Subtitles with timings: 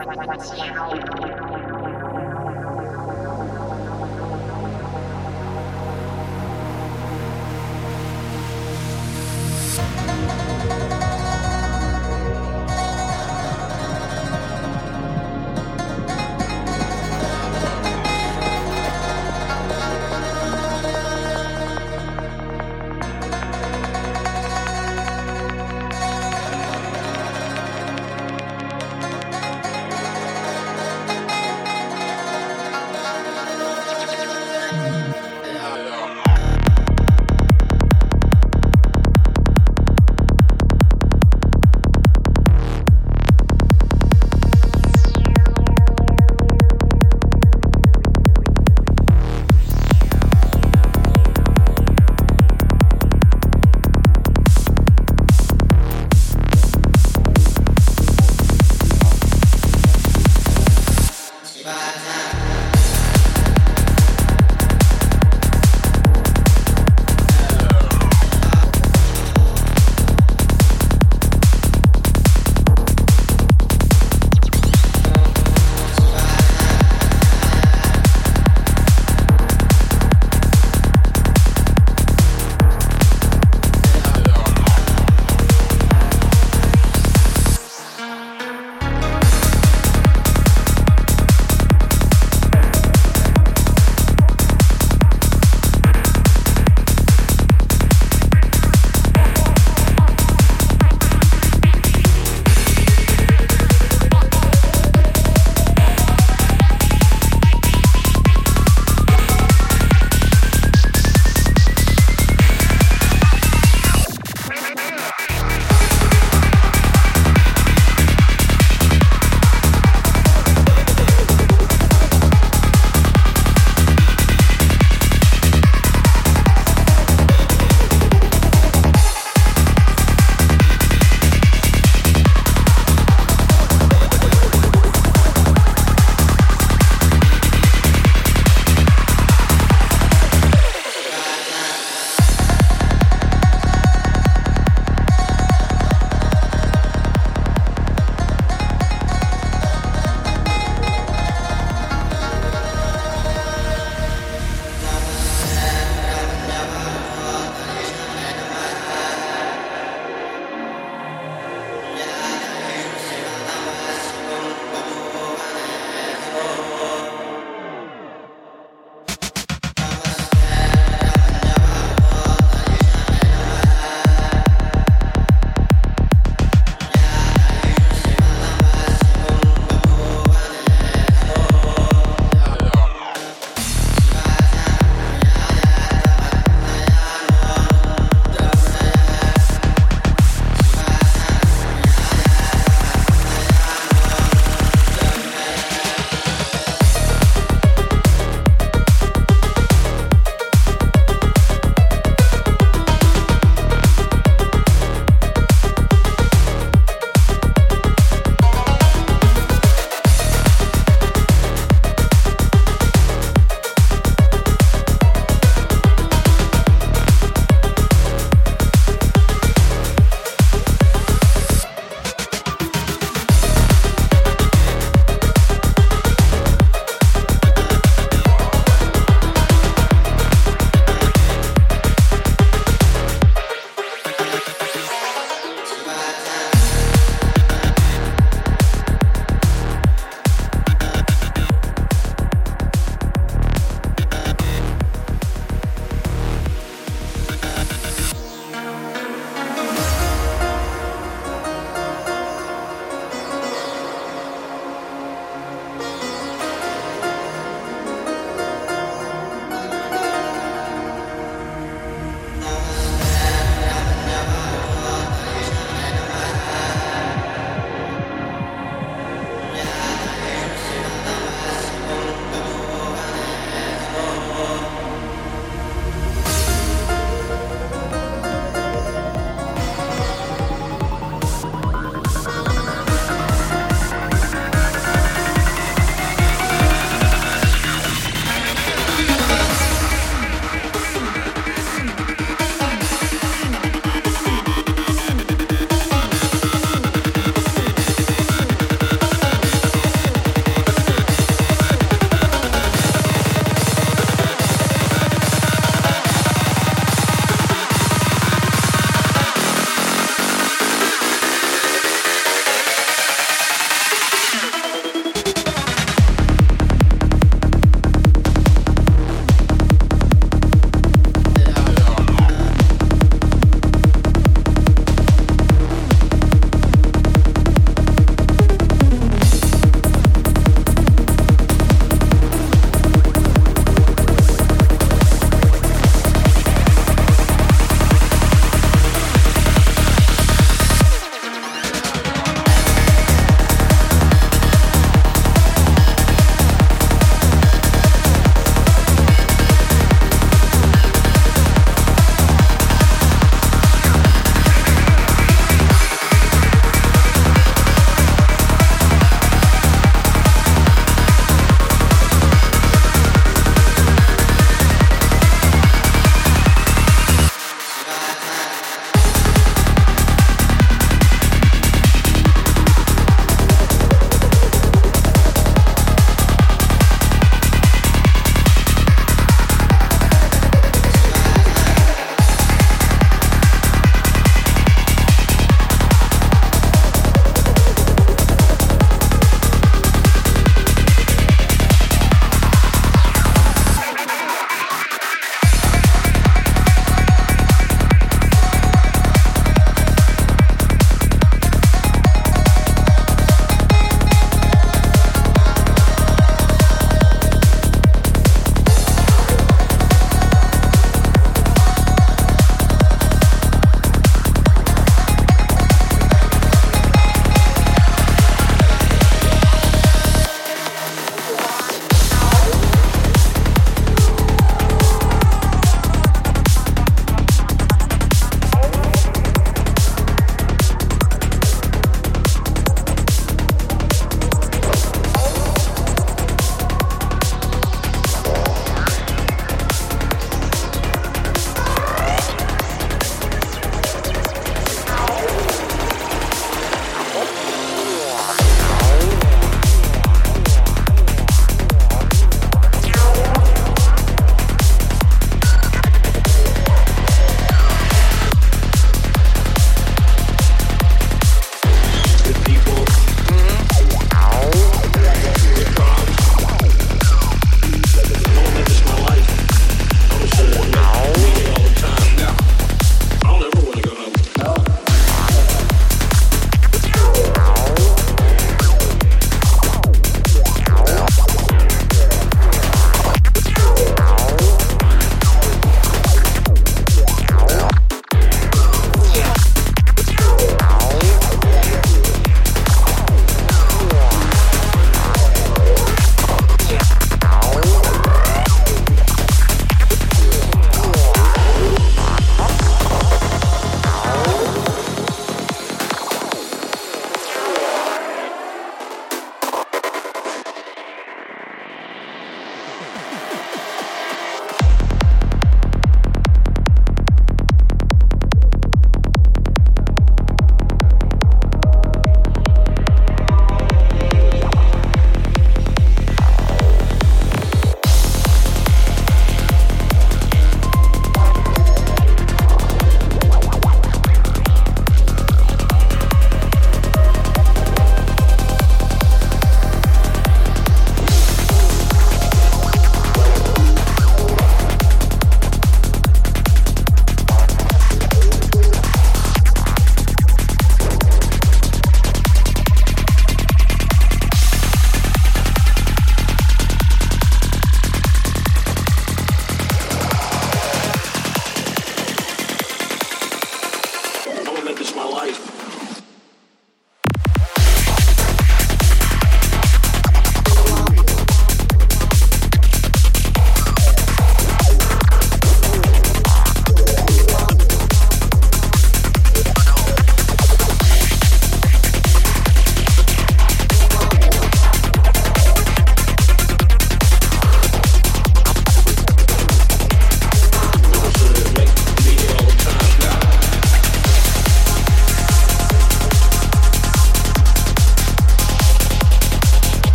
[0.00, 1.47] Thank you.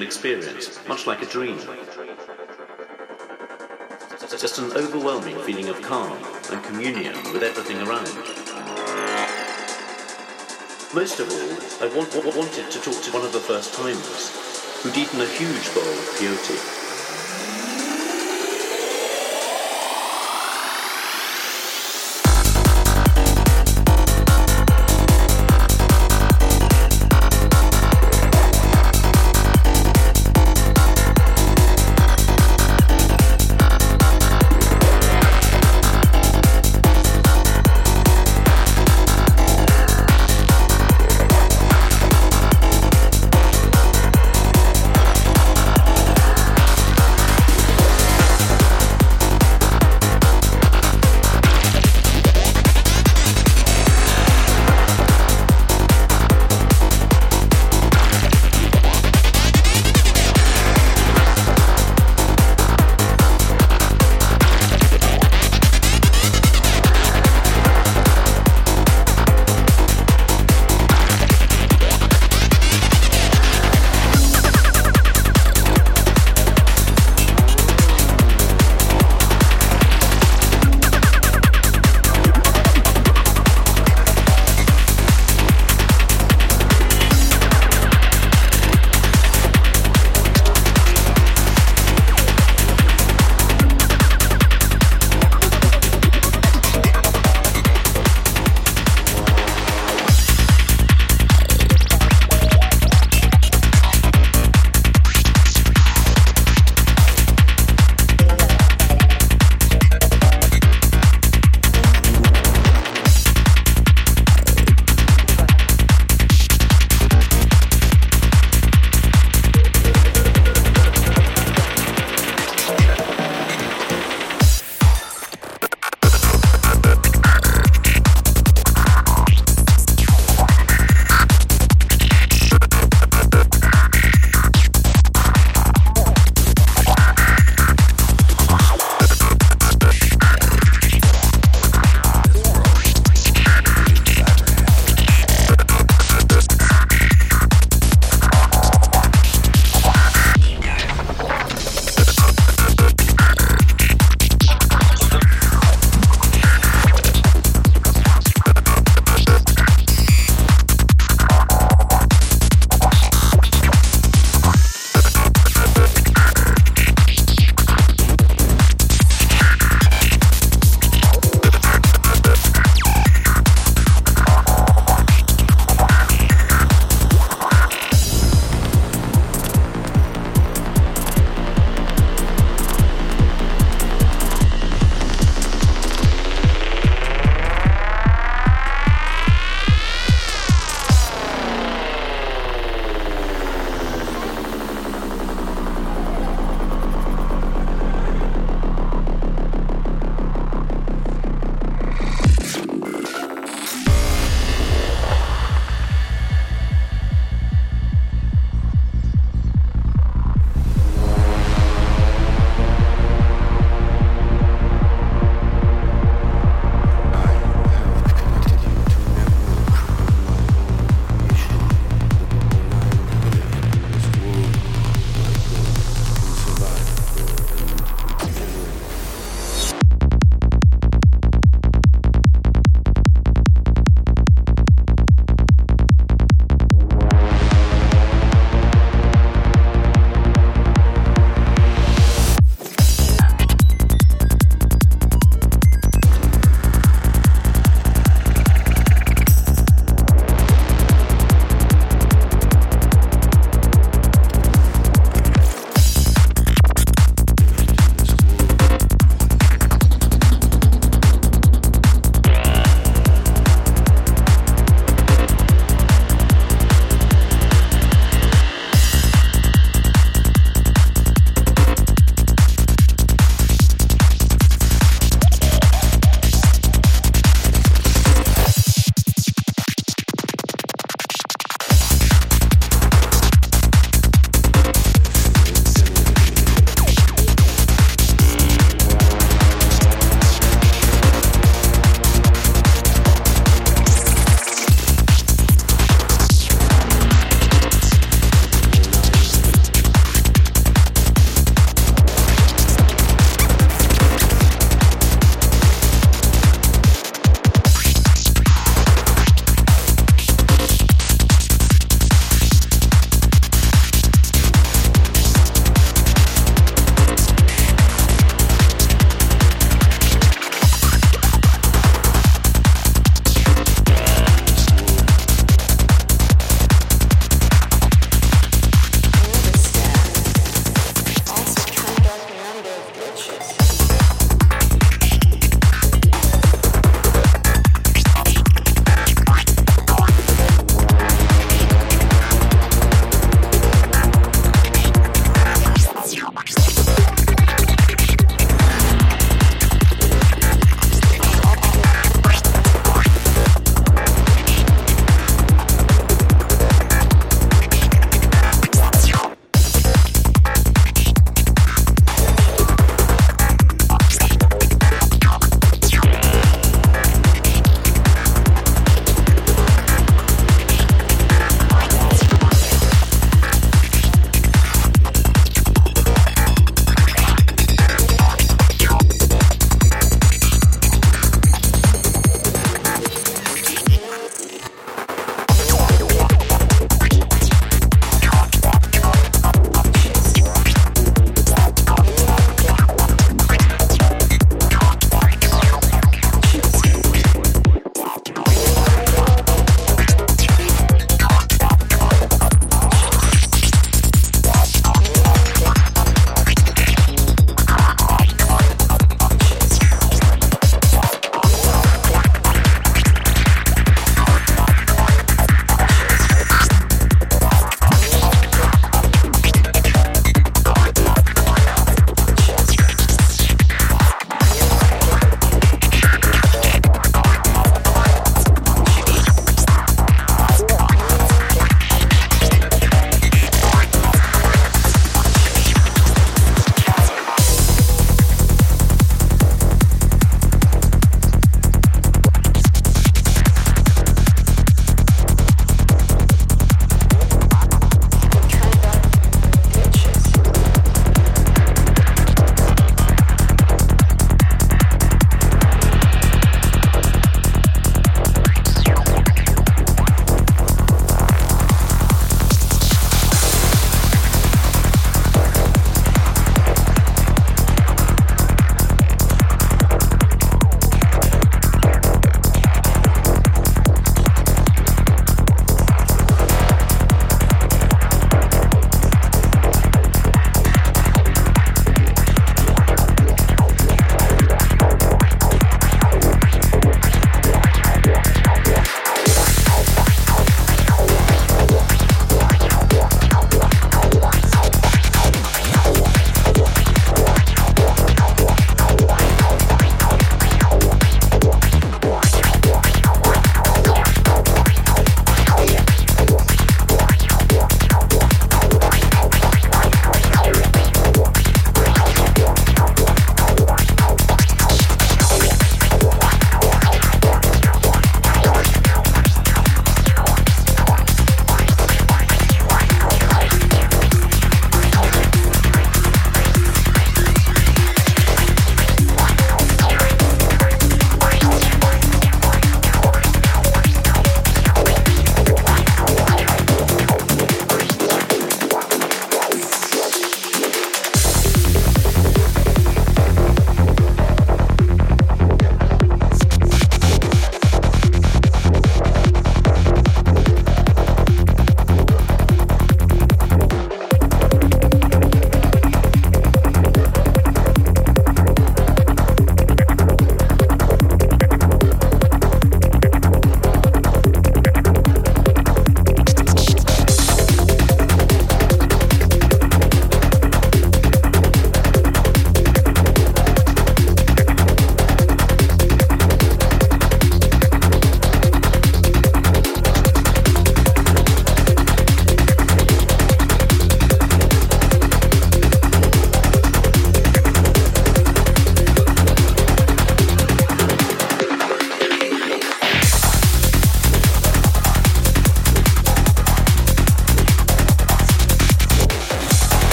[0.00, 1.58] Experience, much like a dream.
[4.30, 6.16] Just an overwhelming feeling of calm
[6.50, 8.06] and communion with everything around.
[10.94, 14.30] Most of all, I want, wanted to talk to one of the first timers
[14.82, 16.81] who'd eaten a huge bowl of peyote.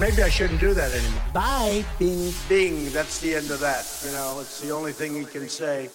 [0.00, 1.22] maybe I shouldn't do that anymore.
[1.32, 2.32] Bye, Bing.
[2.48, 3.86] Bing, that's the end of that.
[4.04, 5.90] You know, it's the only thing he can say.